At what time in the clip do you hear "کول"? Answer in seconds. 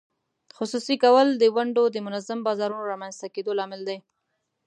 1.03-1.27